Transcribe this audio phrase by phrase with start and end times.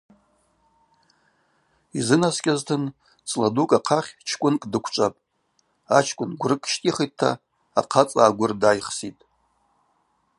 [1.97, 2.83] Йзынаскӏьазтын–
[3.27, 5.23] цӏла дукӏ ахъахь чкӏвынкӏ дыквчӏвапӏ,
[5.97, 7.29] ачкӏвын гврыкӏ щтӏихитӏта
[7.79, 9.23] ахъацӏа агвыр дайхситӏ.